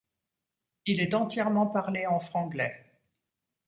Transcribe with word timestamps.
Il 0.87 0.99
est 0.99 1.13
entièrement 1.13 1.67
parlé 1.67 2.07
en 2.07 2.19
franglais. 2.19 2.91